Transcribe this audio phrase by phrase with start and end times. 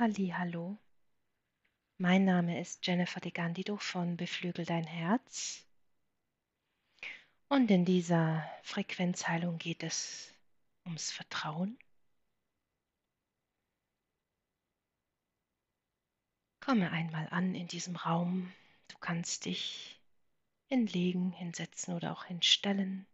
[0.00, 0.78] Hallo,
[1.96, 5.66] mein Name ist Jennifer de Gandido von Beflügel dein Herz.
[7.48, 10.32] Und in dieser Frequenzheilung geht es
[10.86, 11.76] ums Vertrauen.
[16.60, 18.52] Komme einmal an in diesem Raum.
[18.86, 20.00] Du kannst dich
[20.68, 23.04] hinlegen, hinsetzen oder auch hinstellen.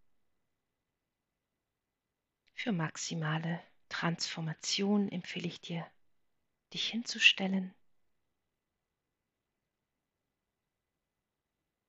[2.52, 5.90] Für maximale Transformation empfehle ich dir,
[6.74, 7.72] dich hinzustellen.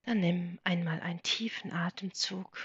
[0.04, 2.56] Dann nimm einmal einen tiefen Atemzug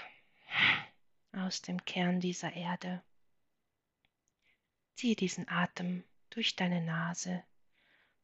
[1.31, 3.03] aus dem Kern dieser Erde.
[4.93, 7.43] Ziehe diesen Atem durch deine Nase,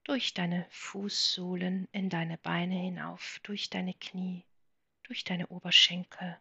[0.03, 4.45] durch deine Fußsohlen in deine Beine hinauf, durch deine Knie,
[5.01, 6.39] durch deine Oberschenkel,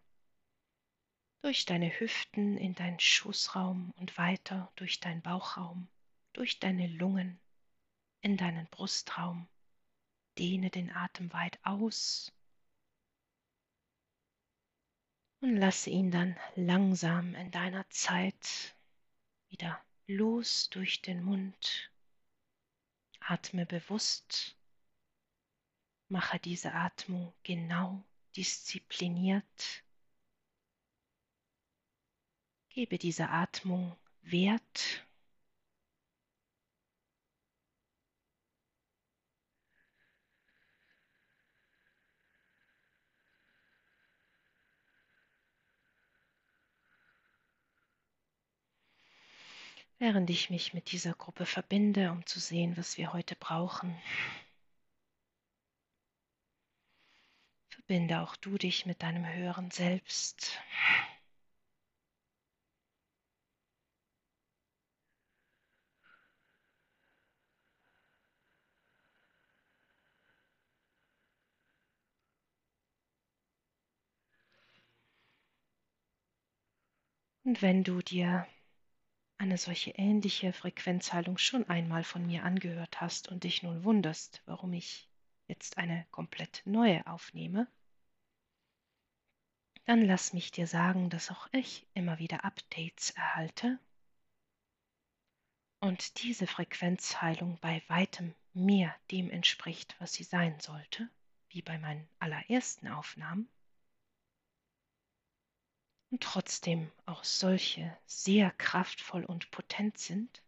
[1.41, 5.87] durch deine Hüften in deinen Schoßraum und weiter durch deinen Bauchraum,
[6.33, 7.39] durch deine Lungen
[8.21, 9.47] in deinen Brustraum.
[10.37, 12.31] Dehne den Atem weit aus
[15.41, 18.75] und lasse ihn dann langsam in deiner Zeit
[19.49, 21.91] wieder los durch den Mund.
[23.19, 24.55] Atme bewusst,
[26.07, 28.03] mache diese Atmung genau
[28.35, 29.83] diszipliniert
[32.77, 35.06] Gebe dieser Atmung Wert.
[49.99, 53.99] Während ich mich mit dieser Gruppe verbinde, um zu sehen, was wir heute brauchen,
[57.69, 60.59] verbinde auch du dich mit deinem höheren Selbst.
[77.43, 78.45] Und wenn du dir
[79.37, 84.73] eine solche ähnliche Frequenzheilung schon einmal von mir angehört hast und dich nun wunderst, warum
[84.73, 85.07] ich
[85.47, 87.67] jetzt eine komplett neue aufnehme,
[89.85, 93.79] dann lass mich dir sagen, dass auch ich immer wieder Updates erhalte
[95.79, 101.09] und diese Frequenzheilung bei weitem mehr dem entspricht, was sie sein sollte,
[101.49, 103.47] wie bei meinen allerersten Aufnahmen
[106.09, 110.41] und trotzdem auch solche sehr kraftvoll und potent sind,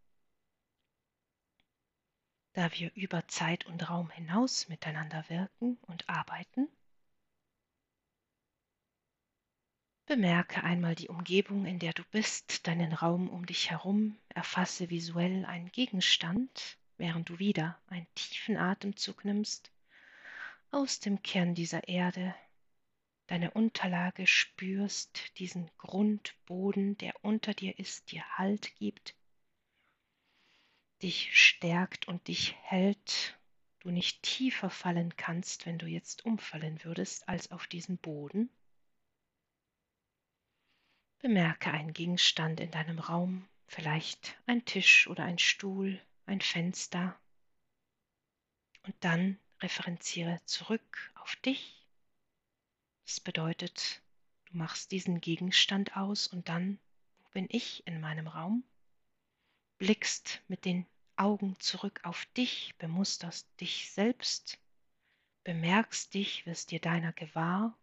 [2.54, 6.68] da wir über Zeit und Raum hinaus miteinander wirken und arbeiten.
[10.06, 15.46] Bemerke einmal die Umgebung, in der du bist, deinen Raum um dich herum, erfasse visuell
[15.46, 19.72] einen Gegenstand, während du wieder einen tiefen Atemzug nimmst
[20.72, 22.36] aus dem Kern dieser Erde
[23.30, 29.16] deine Unterlage spürst, diesen Grundboden, der unter dir ist, dir Halt gibt,
[31.04, 33.38] dich stärkt und dich hält,
[33.82, 38.50] du nicht tiefer fallen kannst, wenn du jetzt umfallen würdest, als auf diesen Boden.
[41.20, 47.16] Bemerke einen Gegenstand in deinem Raum, vielleicht ein Tisch oder ein Stuhl, ein Fenster.
[48.88, 51.79] Und dann referenziere zurück auf dich
[53.10, 54.04] das bedeutet,
[54.52, 56.80] du machst diesen Gegenstand aus und dann,
[57.24, 58.64] wo bin ich in meinem Raum?
[59.80, 64.60] Blickst mit den Augen zurück auf dich, bemusterst dich selbst,
[65.44, 67.76] bemerkst dich, wirst dir deiner gewahr,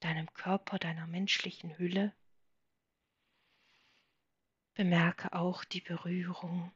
[0.00, 2.14] deinem Körper, deiner menschlichen Hülle.
[4.74, 6.70] Bemerke auch die Berührung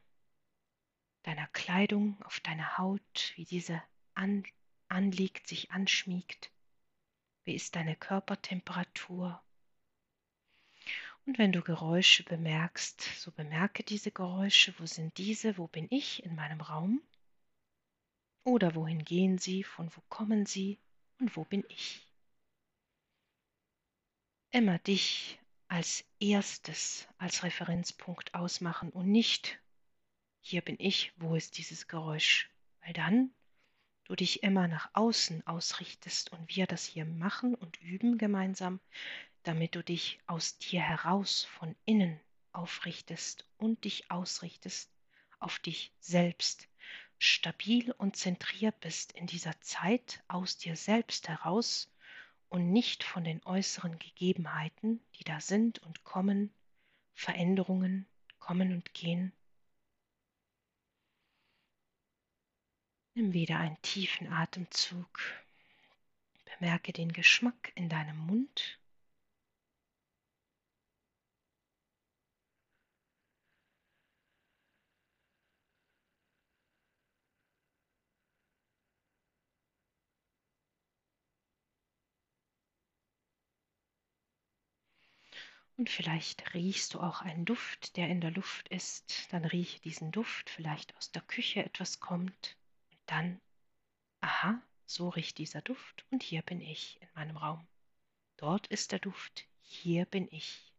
[1.21, 3.83] deiner Kleidung auf deiner Haut, wie diese
[4.15, 4.43] an,
[4.87, 6.51] anliegt, sich anschmiegt.
[7.47, 9.41] Wie ist deine Körpertemperatur?
[11.25, 14.77] Und wenn du Geräusche bemerkst, so bemerke diese Geräusche.
[14.79, 15.57] Wo sind diese?
[15.57, 17.01] Wo bin ich in meinem Raum?
[18.43, 19.63] Oder wohin gehen sie?
[19.63, 20.77] Von wo kommen sie?
[21.21, 22.05] Und wo bin ich?
[24.51, 25.39] Immer dich
[25.69, 29.57] als erstes, als Referenzpunkt ausmachen und nicht,
[30.41, 32.49] hier bin ich, wo ist dieses Geräusch?
[32.81, 33.33] Weil dann
[34.07, 38.79] du dich immer nach außen ausrichtest und wir das hier machen und üben gemeinsam,
[39.43, 42.17] damit du dich aus dir heraus von innen
[42.53, 44.89] aufrichtest und dich ausrichtest
[45.39, 46.69] auf dich selbst,
[47.19, 51.91] stabil und zentriert bist in dieser Zeit aus dir selbst heraus
[52.47, 56.53] und nicht von den äußeren Gegebenheiten, die da sind und kommen,
[57.13, 58.07] Veränderungen
[58.39, 59.33] kommen und gehen,
[63.17, 65.19] Nimm wieder einen tiefen Atemzug.
[66.59, 68.77] Bemerke den Geschmack in deinem Mund.
[85.75, 89.33] Und vielleicht riechst du auch einen Duft, der in der Luft ist.
[89.33, 92.55] Dann rieche diesen Duft, vielleicht aus der Küche etwas kommt.
[93.07, 93.41] Dann,
[94.21, 97.67] aha, so riecht dieser Duft und hier bin ich in meinem Raum.
[98.37, 100.71] Dort ist der Duft, hier bin ich.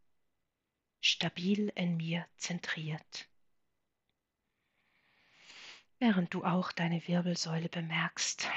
[1.00, 3.28] Stabil in mir zentriert.
[5.98, 8.48] Während du auch deine Wirbelsäule bemerkst,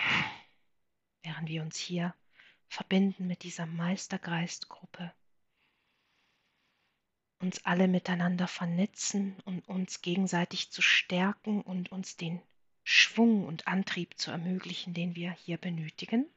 [1.24, 2.14] während wir uns hier
[2.68, 5.14] verbinden mit dieser Meistergeistgruppe
[7.40, 12.42] uns alle miteinander vernetzen und uns gegenseitig zu stärken und uns den
[12.84, 16.30] Schwung und Antrieb zu ermöglichen, den wir hier benötigen,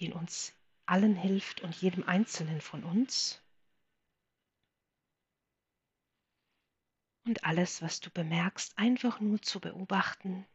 [0.00, 0.54] den uns
[0.84, 3.42] allen hilft und jedem Einzelnen von uns.
[7.24, 10.46] Und alles, was du bemerkst, einfach nur zu beobachten,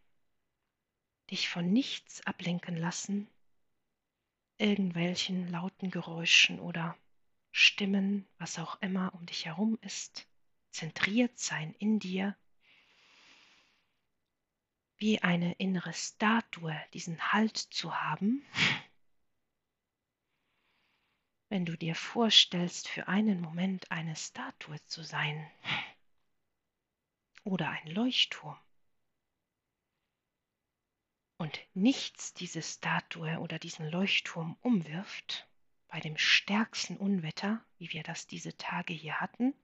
[1.30, 3.30] dich von nichts ablenken lassen,
[4.58, 6.98] irgendwelchen lauten Geräuschen oder
[7.52, 10.28] Stimmen, was auch immer um dich herum ist,
[10.72, 12.38] zentriert sein in dir,
[15.02, 18.46] wie eine innere Statue diesen Halt zu haben.
[21.50, 25.50] Wenn du dir vorstellst, für einen Moment eine Statue zu sein
[27.44, 28.60] oder ein Leuchtturm
[31.38, 35.50] und nichts diese Statue oder diesen Leuchtturm umwirft,
[35.88, 39.56] bei dem stärksten Unwetter, wie wir das diese Tage hier hatten,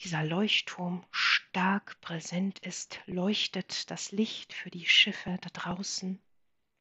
[0.00, 6.20] dieser Leuchtturm stark präsent ist, leuchtet das Licht für die Schiffe da draußen,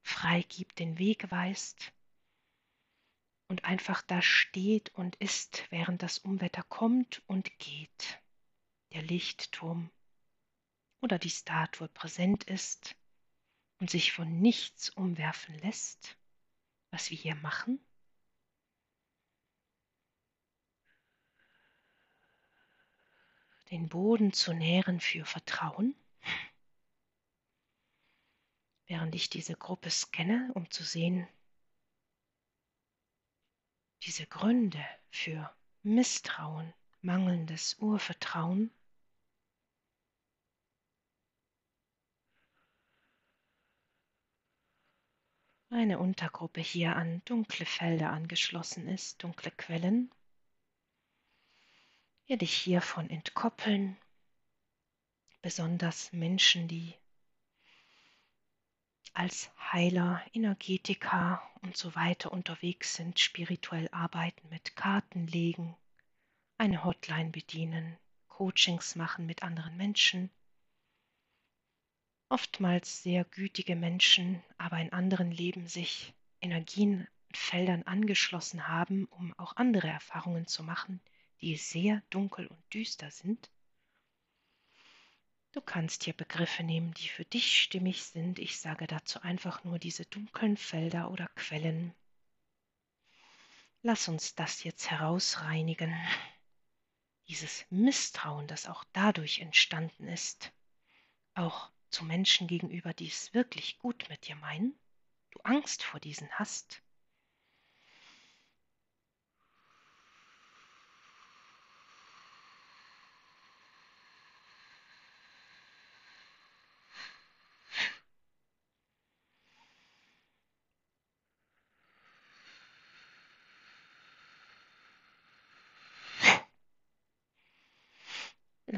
[0.03, 1.93] frei gibt, den Weg weist
[3.49, 8.21] und einfach da steht und ist, während das Unwetter kommt und geht.
[8.93, 9.91] Der Lichtturm
[11.01, 12.95] oder die Statue präsent ist
[13.79, 16.17] und sich von nichts umwerfen lässt
[16.91, 17.79] was wir hier machen?
[23.71, 25.93] Den Boden zu nähren für Vertrauen,
[28.85, 31.27] während ich diese Gruppe scanne, um zu sehen,
[34.03, 35.53] diese Gründe für
[35.83, 38.71] Misstrauen, mangelndes Urvertrauen
[45.69, 50.09] eine Untergruppe hier an dunkle Felder angeschlossen ist, dunkle Quellen.
[52.27, 53.95] Werde ich hiervon entkoppeln,
[55.41, 56.94] besonders Menschen, die
[59.13, 65.77] als Heiler, Energetiker und so weiter unterwegs sind, spirituell arbeiten, mit Karten legen,
[66.57, 67.97] eine Hotline bedienen,
[68.27, 70.30] Coachings machen mit anderen Menschen,
[72.27, 79.87] oftmals sehr gütige Menschen, aber in anderen Leben sich Energienfeldern angeschlossen haben, um auch andere
[79.87, 80.99] Erfahrungen zu machen,
[81.41, 83.51] die sehr dunkel und düster sind.
[85.51, 88.37] Du kannst hier Begriffe nehmen, die für dich stimmig sind.
[88.37, 91.94] Ich sage dazu einfach nur diese dunklen Felder oder Quellen.
[93.81, 95.95] Lass uns das jetzt herausreinigen.
[97.27, 100.51] Dieses Misstrauen, das auch dadurch entstanden ist,
[101.33, 104.77] auch zu Menschen gegenüber, die es wirklich gut mit dir meinen,
[105.31, 106.81] du Angst vor diesen hast,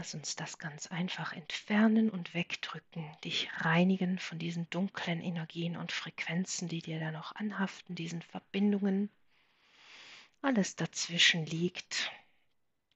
[0.09, 5.91] Lass uns das ganz einfach entfernen und wegdrücken, dich reinigen von diesen dunklen Energien und
[5.91, 9.11] Frequenzen, die dir da noch anhaften, diesen Verbindungen.
[10.41, 12.11] Alles dazwischen liegt,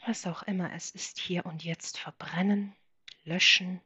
[0.08, 2.75] was auch immer es ist, hier und jetzt verbrennen,
[3.25, 3.79] löschen.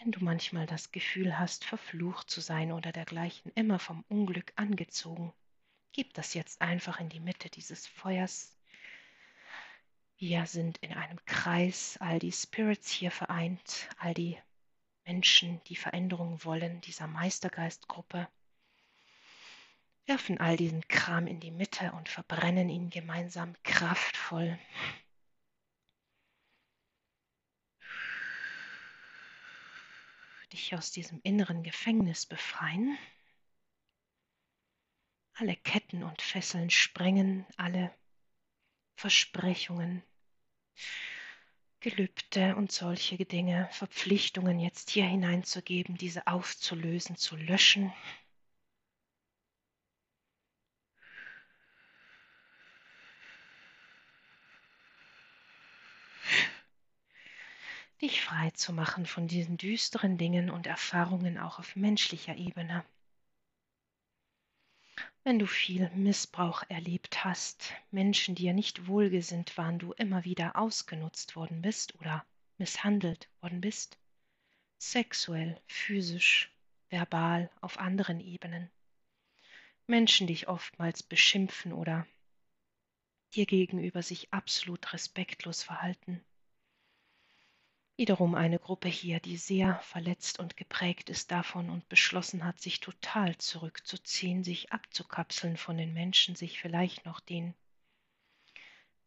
[0.00, 5.32] Wenn du manchmal das Gefühl hast, verflucht zu sein oder dergleichen, immer vom Unglück angezogen,
[5.98, 8.56] Gib das jetzt einfach in die Mitte dieses Feuers.
[10.16, 14.38] Wir sind in einem Kreis, all die Spirits hier vereint, all die
[15.04, 18.28] Menschen, die Veränderung wollen, dieser Meistergeistgruppe,
[20.06, 24.56] werfen all diesen Kram in die Mitte und verbrennen ihn gemeinsam kraftvoll.
[30.52, 32.96] Dich aus diesem inneren Gefängnis befreien.
[35.40, 37.94] Alle Ketten und Fesseln sprengen, alle
[38.96, 40.02] Versprechungen,
[41.78, 47.92] Gelübde und solche Dinge, Verpflichtungen jetzt hier hineinzugeben, diese aufzulösen, zu löschen.
[58.02, 62.84] Dich frei zu machen von diesen düsteren Dingen und Erfahrungen auch auf menschlicher Ebene.
[65.28, 71.36] Wenn du viel Missbrauch erlebt hast, Menschen dir nicht wohlgesinnt waren, du immer wieder ausgenutzt
[71.36, 72.24] worden bist oder
[72.56, 73.98] misshandelt worden bist,
[74.78, 76.50] sexuell, physisch,
[76.88, 78.70] verbal, auf anderen Ebenen.
[79.86, 82.06] Menschen dich oftmals beschimpfen oder
[83.34, 86.24] dir gegenüber sich absolut respektlos verhalten.
[87.98, 92.78] Wiederum eine Gruppe hier, die sehr verletzt und geprägt ist davon und beschlossen hat, sich
[92.78, 97.54] total zurückzuziehen, sich abzukapseln von den Menschen, sich vielleicht noch den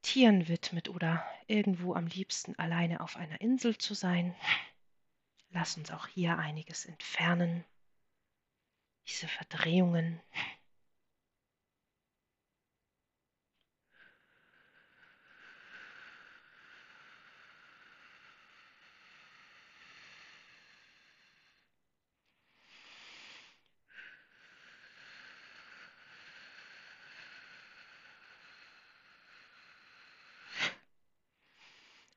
[0.02, 4.36] Tieren widmet oder irgendwo am liebsten alleine auf einer Insel zu sein.
[5.52, 7.64] Lass uns auch hier einiges entfernen.
[9.08, 10.20] Diese Verdrehungen,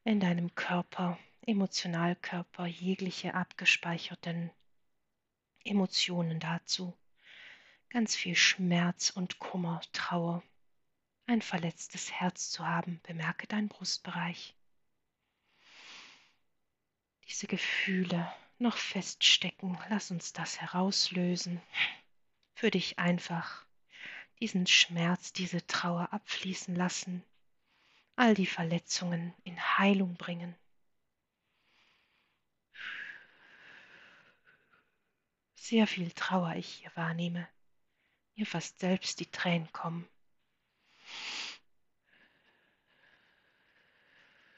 [0.05, 4.51] in deinem Körper, Emotionalkörper, jegliche abgespeicherten
[5.65, 6.95] Emotionen dazu.
[7.89, 10.43] Ganz viel Schmerz und Kummer, Trauer,
[11.27, 13.01] ein verletztes Herz zu haben.
[13.03, 14.55] Bemerke deinen Brustbereich.
[17.27, 21.63] Diese Gefühle noch feststecken, lass uns das herauslösen.
[22.55, 23.65] Für dich einfach
[24.41, 27.25] diesen Schmerz, diese Trauer abfließen lassen,
[28.17, 30.55] all die Verletzungen in Heilung bringen.
[35.57, 37.49] Sehr viel Trauer ich hier wahrnehme,
[38.37, 40.09] mir fast selbst die Tränen kommen.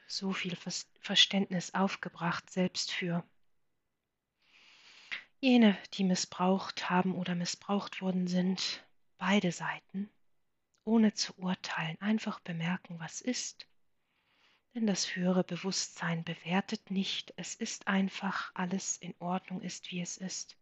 [0.09, 0.57] So viel
[1.01, 3.25] Verständnis aufgebracht, selbst für
[5.41, 8.85] jene, die missbraucht haben oder missbraucht worden sind,
[9.19, 10.11] beide Seiten
[10.87, 13.67] ohne zu urteilen, einfach bemerken, was ist.
[14.75, 20.17] Denn das höhere Bewusstsein bewertet nicht, es ist einfach, alles in Ordnung ist, wie es
[20.17, 20.57] ist.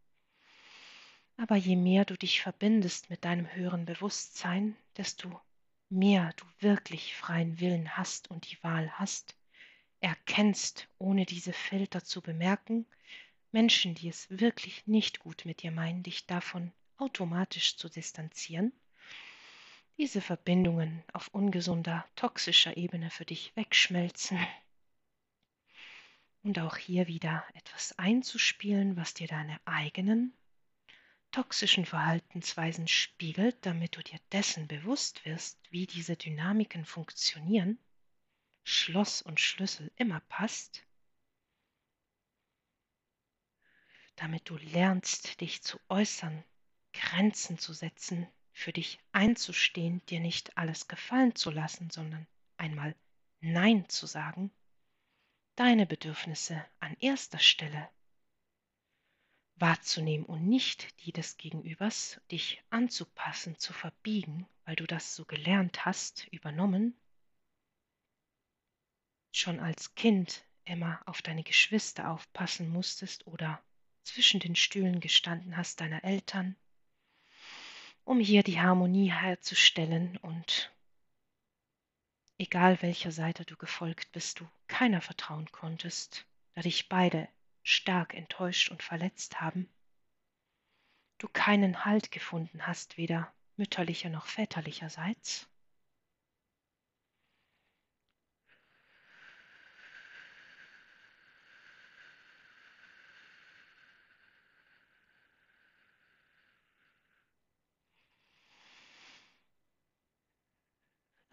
[1.36, 5.40] Aber je mehr du dich verbindest mit deinem höheren Bewusstsein, desto
[5.90, 9.36] mehr du wirklich freien Willen hast und die Wahl hast,
[10.00, 12.86] erkennst, ohne diese Filter zu bemerken,
[13.52, 18.72] Menschen, die es wirklich nicht gut mit dir meinen, dich davon automatisch zu distanzieren
[19.96, 24.38] diese Verbindungen auf ungesunder, toxischer Ebene für dich wegschmelzen.
[26.42, 30.36] Und auch hier wieder etwas einzuspielen, was dir deine eigenen
[31.30, 37.78] toxischen Verhaltensweisen spiegelt, damit du dir dessen bewusst wirst, wie diese Dynamiken funktionieren,
[38.62, 40.84] Schloss und Schlüssel immer passt,
[44.16, 46.44] damit du lernst, dich zu äußern,
[46.92, 52.94] Grenzen zu setzen, für dich einzustehen, dir nicht alles gefallen zu lassen, sondern einmal
[53.40, 54.50] Nein zu sagen,
[55.56, 57.90] deine Bedürfnisse an erster Stelle
[59.56, 65.84] wahrzunehmen und nicht die des Gegenübers, dich anzupassen, zu verbiegen, weil du das so gelernt
[65.84, 66.98] hast, übernommen,
[69.32, 73.62] schon als Kind immer auf deine Geschwister aufpassen musstest oder
[74.02, 76.56] zwischen den Stühlen gestanden hast deiner Eltern,
[78.04, 80.72] um hier die Harmonie herzustellen und
[82.38, 87.28] egal welcher Seite du gefolgt bist, du keiner vertrauen konntest, da dich beide
[87.62, 89.68] stark enttäuscht und verletzt haben,
[91.18, 95.48] du keinen Halt gefunden hast, weder mütterlicher noch väterlicherseits,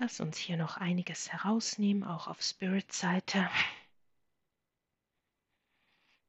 [0.01, 3.47] Lass uns hier noch einiges herausnehmen, auch auf Spirit-Seite.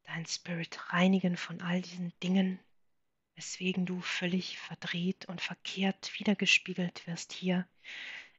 [0.03, 2.59] Dein Spirit reinigen von all diesen Dingen,
[3.35, 7.67] weswegen du völlig verdreht und verkehrt wiedergespiegelt wirst hier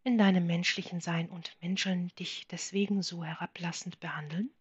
[0.04, 4.52] in deinem menschlichen Sein und Menschen dich deswegen so herablassend behandeln?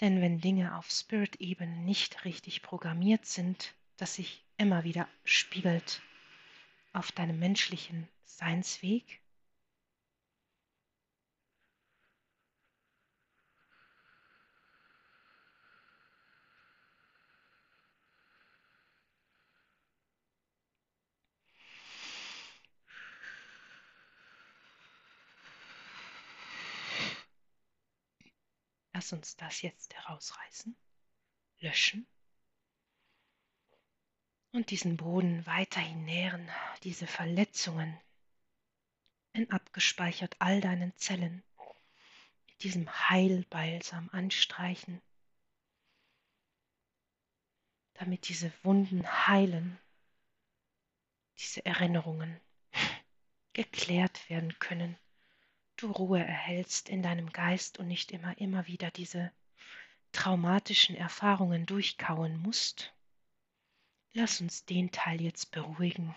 [0.00, 6.00] Denn wenn Dinge auf Spirit-Ebene nicht richtig programmiert sind, das sich immer wieder spiegelt
[6.92, 9.20] auf deinem menschlichen Seinsweg,
[28.94, 30.76] Lass uns das jetzt herausreißen,
[31.60, 32.04] löschen
[34.52, 36.48] und diesen Boden weiterhin nähren,
[36.82, 37.98] diese Verletzungen
[39.32, 41.42] in abgespeichert all deinen Zellen
[42.46, 45.00] mit diesem Heilbalsam anstreichen,
[47.94, 49.78] damit diese Wunden heilen,
[51.38, 52.40] diese Erinnerungen
[53.52, 54.96] geklärt werden können
[55.78, 59.32] du Ruhe erhältst in deinem Geist und nicht immer, immer wieder diese
[60.12, 62.92] traumatischen Erfahrungen durchkauen musst.
[64.14, 66.14] Lass uns den Teil jetzt beruhigen.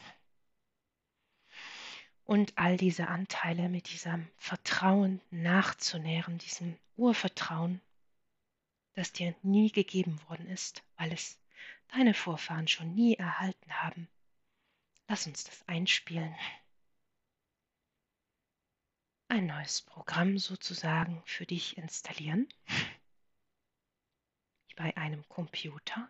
[2.23, 7.81] Und all diese Anteile mit diesem Vertrauen nachzunähren, diesem Urvertrauen,
[8.93, 11.37] das dir nie gegeben worden ist, weil es
[11.89, 14.07] deine Vorfahren schon nie erhalten haben.
[15.07, 16.35] Lass uns das einspielen.
[19.27, 22.47] Ein neues Programm sozusagen für dich installieren.
[24.75, 26.09] Bei einem Computer,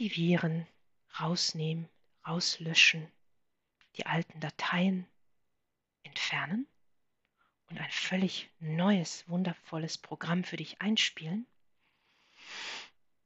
[0.00, 0.66] die Viren
[1.20, 1.88] rausnehmen,
[2.26, 3.06] rauslöschen,
[3.96, 5.06] die alten Dateien
[6.02, 6.66] entfernen
[7.68, 11.46] und ein völlig neues, wundervolles Programm für dich einspielen,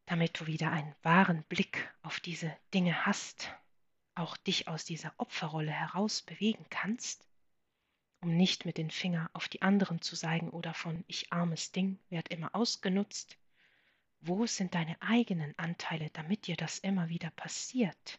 [0.04, 3.54] damit du wieder einen wahren Blick auf diese Dinge hast,
[4.14, 7.26] auch dich aus dieser Opferrolle heraus bewegen kannst
[8.24, 11.98] um nicht mit den Finger auf die anderen zu zeigen oder von ich armes Ding
[12.08, 13.36] werd immer ausgenutzt.
[14.26, 18.18] Wo sind deine eigenen Anteile, damit dir das immer wieder passiert?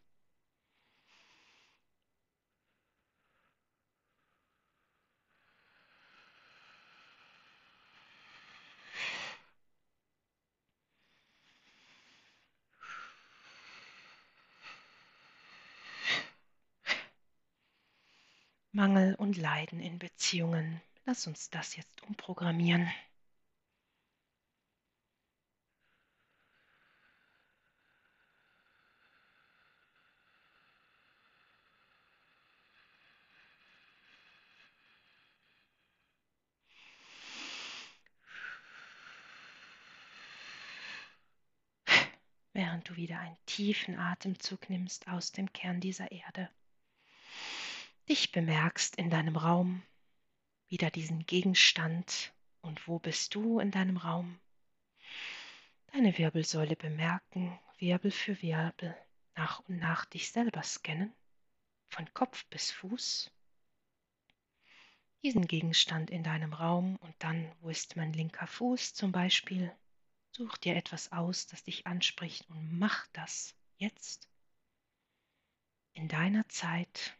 [18.72, 20.82] Mangel und Leiden in Beziehungen.
[21.06, 22.88] Lass uns das jetzt umprogrammieren.
[42.56, 46.50] Während du wieder einen tiefen Atemzug nimmst aus dem Kern dieser Erde
[48.10, 49.82] dich bemerkst in deinem Raum,
[50.68, 54.40] wieder diesen Gegenstand und wo bist du in deinem Raum.
[55.92, 58.96] Deine Wirbelsäule bemerken, Wirbel für Wirbel,
[59.36, 61.14] nach und nach dich selber scannen,
[61.90, 63.32] von Kopf bis Fuß.
[65.24, 69.76] Diesen Gegenstand in deinem Raum und dann, wo ist mein linker Fuß zum Beispiel,
[70.36, 74.28] such dir etwas aus, das dich anspricht und mach das jetzt
[75.94, 77.18] in deiner Zeit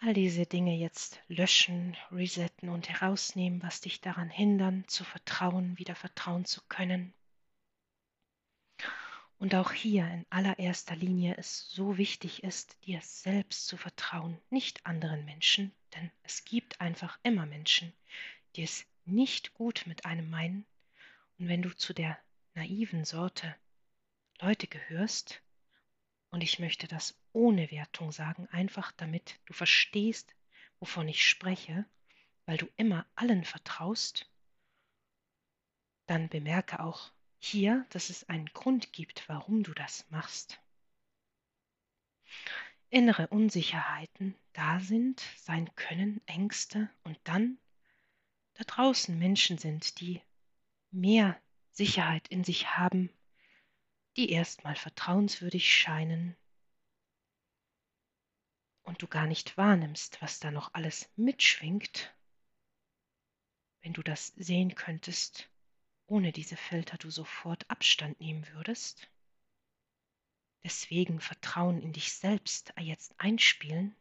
[0.00, 5.94] all diese Dinge jetzt löschen, resetten und herausnehmen, was dich daran hindern, zu vertrauen, wieder
[5.94, 7.12] vertrauen zu können.
[9.38, 14.84] Und auch hier in allererster Linie es so wichtig ist, dir selbst zu vertrauen, nicht
[14.86, 17.92] anderen Menschen, denn es gibt einfach immer Menschen,
[18.56, 20.66] die es nicht gut mit einem meinen.
[21.38, 22.18] Und wenn du zu der
[22.54, 23.54] naiven Sorte
[24.40, 25.42] Leute gehörst,
[26.30, 30.34] und ich möchte das ohne Wertung sagen, einfach damit du verstehst,
[30.78, 31.86] wovon ich spreche,
[32.46, 34.30] weil du immer allen vertraust,
[36.06, 40.60] dann bemerke auch hier, dass es einen Grund gibt, warum du das machst.
[42.88, 47.58] Innere Unsicherheiten da sind, sein können, Ängste und dann
[48.54, 50.20] da draußen Menschen sind, die
[50.90, 51.40] mehr
[51.70, 53.10] Sicherheit in sich haben,
[54.16, 56.36] die erstmal vertrauenswürdig scheinen,
[58.90, 62.12] und du gar nicht wahrnimmst, was da noch alles mitschwingt,
[63.82, 65.48] wenn du das sehen könntest,
[66.06, 69.08] ohne diese Filter du sofort Abstand nehmen würdest,
[70.64, 73.94] deswegen Vertrauen in dich selbst jetzt einspielen,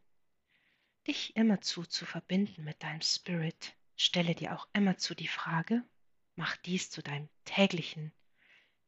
[1.06, 3.75] dich immerzu zu verbinden mit deinem Spirit.
[3.95, 5.84] Stelle dir auch immerzu die Frage,
[6.36, 8.12] mach dies zu deinem täglichen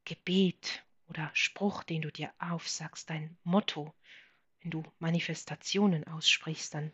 [0.05, 3.93] Gebet oder Spruch, den du dir aufsagst, dein Motto,
[4.61, 6.91] wenn du Manifestationen aussprichst, dann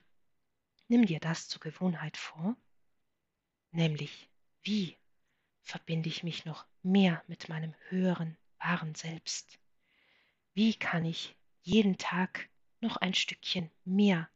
[0.88, 2.56] nimm dir das zur Gewohnheit vor,
[3.72, 4.30] nämlich
[4.64, 4.98] wie
[5.62, 9.60] verbinde ich mich noch mehr mit meinem höheren, wahren Selbst?
[10.54, 12.50] Wie kann ich jeden Tag
[12.80, 14.30] noch ein Stückchen mehr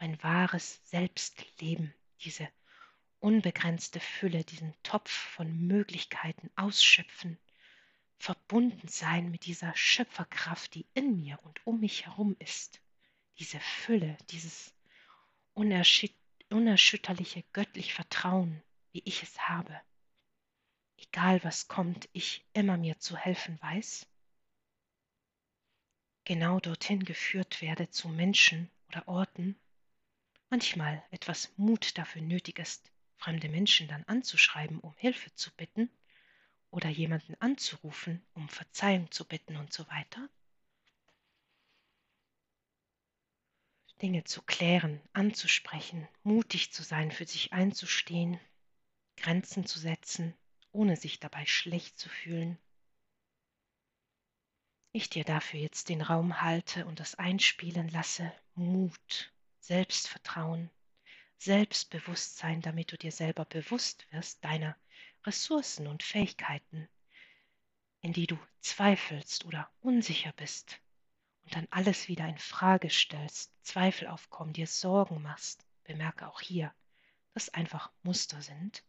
[0.00, 2.48] mein wahres Selbst leben, diese
[3.20, 7.38] unbegrenzte Fülle, diesen Topf von Möglichkeiten ausschöpfen,
[8.18, 12.80] verbunden sein mit dieser Schöpferkraft, die in mir und um mich herum ist,
[13.38, 14.74] diese Fülle, dieses
[15.54, 19.80] unerschütterliche göttliche Vertrauen, wie ich es habe.
[20.96, 24.06] Egal was kommt, ich immer mir zu helfen weiß,
[26.24, 29.56] genau dorthin geführt werde zu Menschen oder Orten,
[30.48, 35.90] manchmal etwas Mut dafür nötig ist, fremde Menschen dann anzuschreiben, um Hilfe zu bitten
[36.74, 40.28] oder jemanden anzurufen, um Verzeihung zu bitten und so weiter.
[44.02, 48.40] Dinge zu klären, anzusprechen, mutig zu sein, für sich einzustehen,
[49.16, 50.34] Grenzen zu setzen,
[50.72, 52.58] ohne sich dabei schlecht zu fühlen.
[54.90, 60.70] Ich dir dafür jetzt den Raum halte und das einspielen lasse, Mut, Selbstvertrauen,
[61.38, 64.76] Selbstbewusstsein, damit du dir selber bewusst wirst deiner
[65.24, 66.88] Ressourcen und Fähigkeiten,
[68.00, 70.80] in die du zweifelst oder unsicher bist
[71.42, 76.74] und dann alles wieder in Frage stellst, Zweifel aufkommen, dir Sorgen machst, bemerke auch hier,
[77.34, 78.84] dass einfach Muster sind.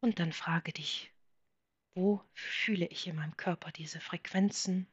[0.00, 1.12] Und dann frage dich,
[1.94, 4.86] wo fühle ich in meinem Körper diese Frequenzen?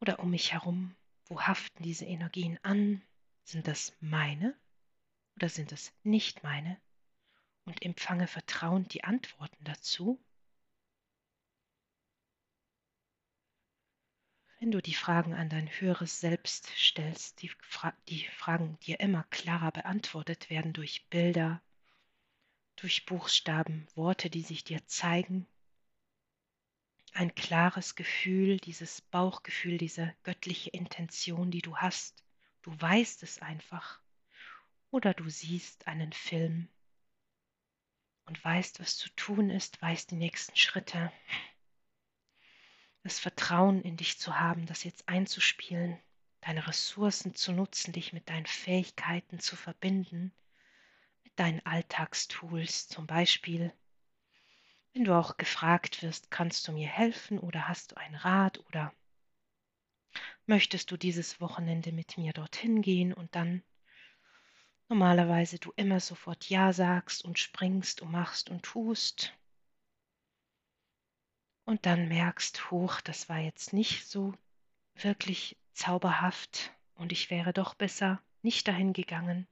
[0.00, 0.94] Oder um mich herum,
[1.26, 3.02] wo haften diese Energien an?
[3.44, 4.54] Sind das meine
[5.36, 6.80] oder sind es nicht meine?
[7.64, 10.22] Und empfange vertrauend die Antworten dazu.
[14.60, 19.22] Wenn du die Fragen an dein höheres Selbst stellst, die, Fra die Fragen dir immer
[19.30, 21.62] klarer beantwortet werden durch Bilder,
[22.78, 25.46] durch Buchstaben, Worte, die sich dir zeigen.
[27.12, 32.22] Ein klares Gefühl, dieses Bauchgefühl, diese göttliche Intention, die du hast.
[32.62, 34.00] Du weißt es einfach.
[34.90, 36.68] Oder du siehst einen Film
[38.26, 41.10] und weißt, was zu tun ist, weißt die nächsten Schritte.
[43.02, 45.98] Das Vertrauen in dich zu haben, das jetzt einzuspielen,
[46.42, 50.32] deine Ressourcen zu nutzen, dich mit deinen Fähigkeiten zu verbinden
[51.38, 53.72] deinen Alltagstools, zum Beispiel,
[54.92, 58.92] wenn du auch gefragt wirst, kannst du mir helfen oder hast du einen Rat oder
[60.46, 63.62] möchtest du dieses Wochenende mit mir dorthin gehen und dann
[64.88, 69.34] normalerweise du immer sofort Ja sagst und springst und machst und tust
[71.64, 74.32] und dann merkst, hoch, das war jetzt nicht so
[74.94, 79.46] wirklich zauberhaft und ich wäre doch besser nicht dahin gegangen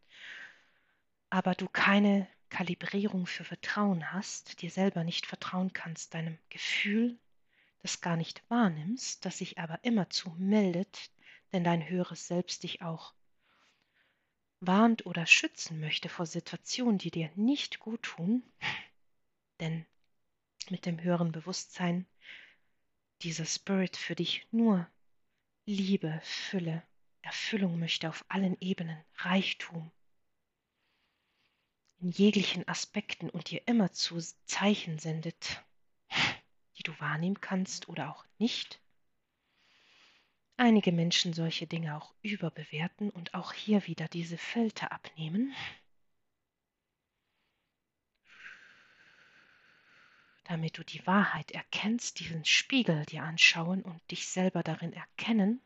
[1.30, 7.18] aber du keine Kalibrierung für Vertrauen hast, dir selber nicht vertrauen kannst, deinem Gefühl,
[7.80, 11.10] das gar nicht wahrnimmst, das sich aber immerzu meldet,
[11.52, 13.14] denn dein höheres Selbst dich auch
[14.60, 18.42] warnt oder schützen möchte vor Situationen, die dir nicht gut tun,
[19.60, 19.86] denn
[20.70, 22.06] mit dem höheren Bewusstsein
[23.22, 24.88] dieser Spirit für dich nur
[25.64, 26.82] Liebe, Fülle,
[27.22, 29.90] Erfüllung möchte auf allen Ebenen, Reichtum,
[32.00, 35.62] in jeglichen Aspekten und dir immer zu Zeichen sendet,
[36.78, 38.80] die du wahrnehmen kannst oder auch nicht.
[40.59, 45.54] Einige Menschen solche Dinge auch überbewerten und auch hier wieder diese Filter abnehmen.
[50.44, 55.61] Damit du die Wahrheit erkennst, diesen Spiegel dir anschauen und dich selber darin erkennen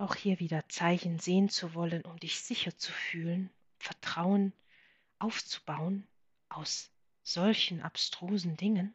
[0.00, 4.52] auch hier wieder Zeichen sehen zu wollen, um dich sicher zu fühlen, Vertrauen
[5.18, 6.06] aufzubauen
[6.48, 6.90] aus
[7.22, 8.94] solchen abstrusen Dingen,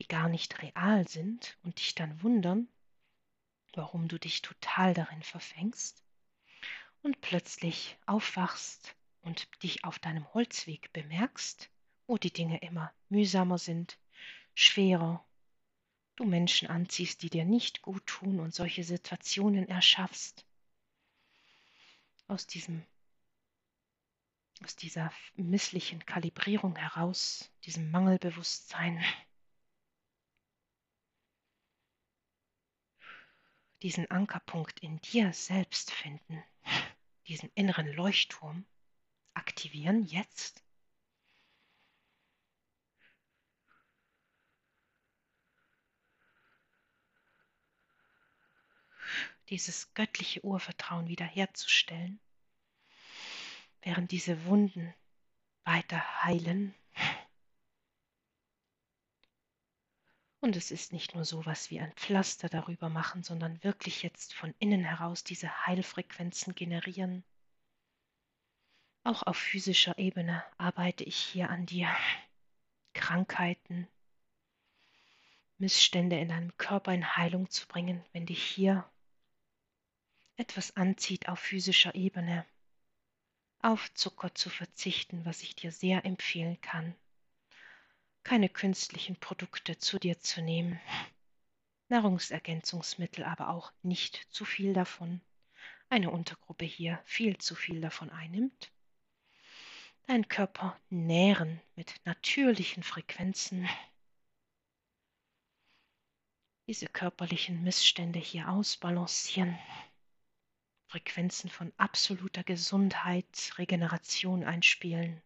[0.00, 2.68] die gar nicht real sind und dich dann wundern,
[3.74, 6.02] warum du dich total darin verfängst
[7.02, 11.70] und plötzlich aufwachst und dich auf deinem Holzweg bemerkst,
[12.06, 13.98] wo die Dinge immer mühsamer sind,
[14.54, 15.25] schwerer
[16.16, 20.44] du Menschen anziehst, die dir nicht gut tun und solche Situationen erschaffst.
[22.28, 22.84] aus diesem
[24.62, 29.04] aus dieser misslichen Kalibrierung heraus, diesem Mangelbewusstsein,
[33.82, 36.42] diesen Ankerpunkt in dir selbst finden,
[37.28, 38.64] diesen inneren Leuchtturm
[39.34, 40.65] aktivieren jetzt.
[49.48, 52.20] Dieses göttliche Urvertrauen wiederherzustellen
[53.86, 54.92] während diese Wunden
[55.64, 56.74] weiter heilen.
[60.40, 64.34] Und es ist nicht nur so was wie ein Pflaster darüber machen, sondern wirklich jetzt
[64.34, 67.24] von innen heraus diese Heilfrequenzen generieren.
[69.04, 71.88] Auch auf physischer Ebene arbeite ich hier an dir.
[72.92, 73.86] Krankheiten,
[75.58, 78.84] Missstände in deinem Körper in Heilung zu bringen, wenn dich hier
[80.36, 82.46] etwas anzieht auf physischer Ebene
[83.66, 86.94] auf Zucker zu verzichten, was ich dir sehr empfehlen kann.
[88.22, 90.80] Keine künstlichen Produkte zu dir zu nehmen.
[91.88, 95.20] Nahrungsergänzungsmittel aber auch nicht zu viel davon.
[95.88, 98.70] Eine Untergruppe hier viel zu viel davon einnimmt.
[100.06, 103.68] Dein Körper nähren mit natürlichen Frequenzen.
[106.68, 109.58] Diese körperlichen Missstände hier ausbalancieren.
[110.88, 115.20] Frequenzen von absoluter Gesundheit, Regeneration einspielen.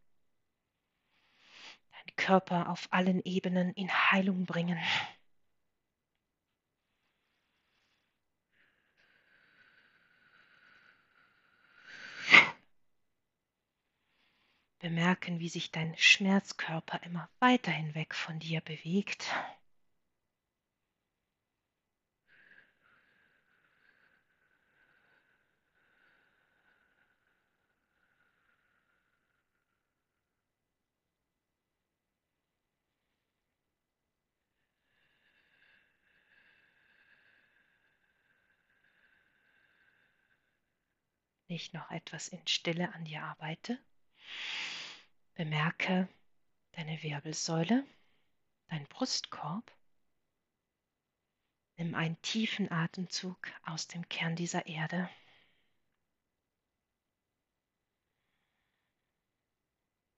[1.92, 4.78] Dein Körper auf allen Ebenen in Heilung bringen.
[14.78, 19.34] Bemerken, wie sich dein Schmerzkörper immer weiter hinweg von dir bewegt.
[41.60, 43.78] Ich noch etwas in Stille an dir arbeite,
[45.34, 46.08] bemerke
[46.72, 47.86] deine Wirbelsäule,
[48.68, 49.70] dein Brustkorb.
[51.76, 55.10] Nimm einen tiefen Atemzug aus dem Kern dieser Erde.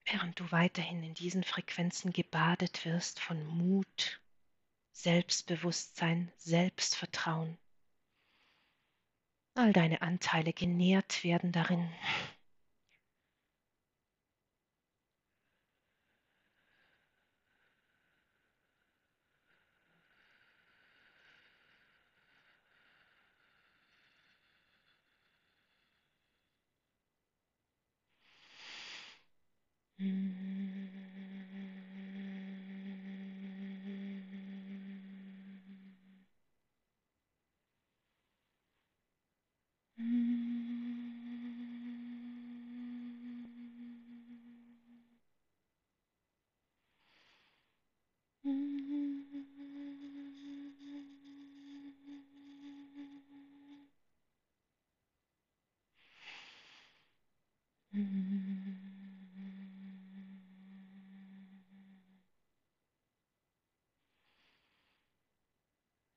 [0.05, 4.21] Während du weiterhin in diesen Frequenzen gebadet wirst von Mut,
[4.91, 7.57] Selbstbewusstsein, Selbstvertrauen,
[9.55, 11.89] all deine Anteile genährt werden darin.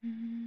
[0.04, 0.44] Mm-hmm.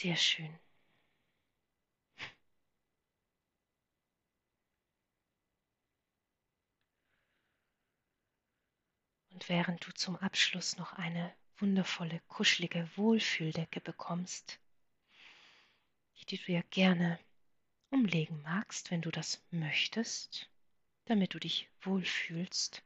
[0.00, 0.58] Sehr schön.
[9.28, 14.58] Und während du zum Abschluss noch eine wundervolle, kuschelige Wohlfühldecke bekommst,
[16.16, 17.20] die du dir gerne
[17.90, 20.50] umlegen magst, wenn du das möchtest,
[21.04, 22.82] damit du dich wohlfühlst,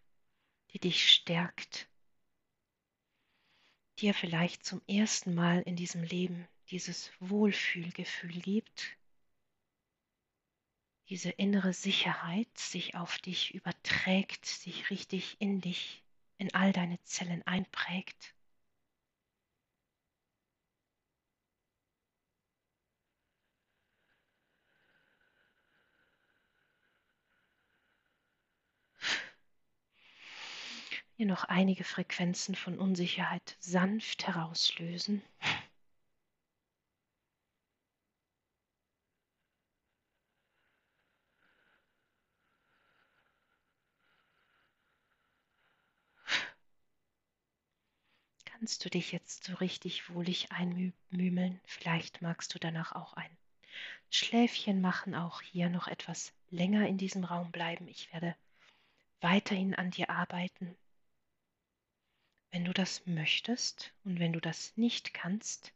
[0.73, 1.89] die dich stärkt,
[4.01, 8.97] dir vielleicht zum ersten Mal in diesem Leben dieses Wohlfühlgefühl gibt,
[11.09, 16.03] diese innere Sicherheit sich auf dich überträgt, sich richtig in dich,
[16.39, 18.35] in all deine Zellen einprägt.
[31.17, 35.23] Hier noch einige Frequenzen von Unsicherheit sanft herauslösen.
[48.59, 51.61] Kannst du dich jetzt so richtig wohlig einmümeln.
[51.65, 53.37] Vielleicht magst du danach auch ein
[54.11, 57.89] Schläfchen machen, auch hier noch etwas länger in diesem Raum bleiben.
[57.89, 58.37] Ich werde
[59.21, 60.77] weiterhin an dir arbeiten.
[62.53, 65.73] Wenn du das möchtest und wenn du das nicht kannst,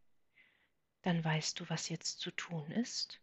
[1.03, 3.21] dann weißt du, was jetzt zu tun ist.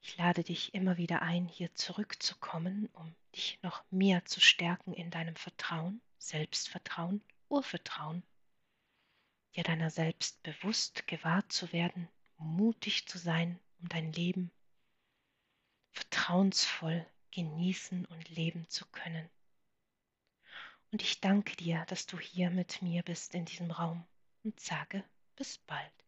[0.00, 5.10] Ich lade dich immer wieder ein, hier zurückzukommen, um dich noch mehr zu stärken in
[5.10, 8.22] deinem Vertrauen, Selbstvertrauen Urvertrauen,
[9.54, 14.50] dir deiner selbst bewusst gewahrt zu werden, mutig zu sein, um dein Leben
[15.92, 19.28] vertrauensvoll genießen und leben zu können.
[20.90, 24.06] Und ich danke dir, dass du hier mit mir bist in diesem Raum
[24.44, 25.04] und sage
[25.36, 26.05] bis bald.